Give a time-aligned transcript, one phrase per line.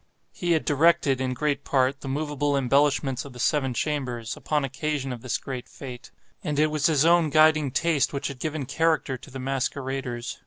[0.31, 5.13] He had directed, in great part, the moveable embellishments of the seven chambers, upon occasion
[5.13, 6.09] of this great fête;
[6.43, 10.39] and it was his own guiding taste which had given character to the masqueraders.